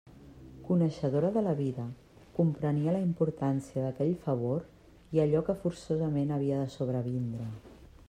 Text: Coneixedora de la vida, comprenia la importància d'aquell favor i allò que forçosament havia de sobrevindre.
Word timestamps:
Coneixedora 0.69 1.29
de 1.35 1.43
la 1.47 1.53
vida, 1.59 1.85
comprenia 2.39 2.95
la 2.97 3.03
importància 3.09 3.85
d'aquell 3.85 4.17
favor 4.27 4.67
i 5.19 5.25
allò 5.27 5.45
que 5.51 5.61
forçosament 5.63 6.39
havia 6.39 6.65
de 6.67 6.77
sobrevindre. 6.81 7.51